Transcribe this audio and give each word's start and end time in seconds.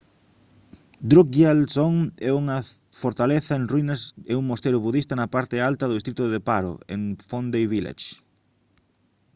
drukgyal 1.11 1.59
dzong 1.71 1.97
é 2.29 2.31
unha 2.41 2.57
fortaleza 3.01 3.51
en 3.55 3.63
ruínas 3.71 4.01
e 4.31 4.33
un 4.39 4.45
mosteiro 4.49 4.79
budista 4.87 5.13
na 5.17 5.31
parte 5.35 5.55
alta 5.69 5.85
do 5.87 5.97
distrito 5.97 6.23
de 6.33 6.39
paro 6.49 6.73
en 6.93 7.01
phondey 7.29 7.65
village 7.73 8.07